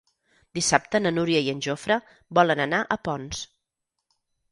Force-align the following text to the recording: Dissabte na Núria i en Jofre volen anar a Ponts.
Dissabte 0.59 1.01
na 1.01 1.11
Núria 1.17 1.41
i 1.47 1.51
en 1.53 1.61
Jofre 1.65 1.97
volen 2.39 2.63
anar 2.65 2.79
a 2.83 2.99
Ponts. 3.09 3.43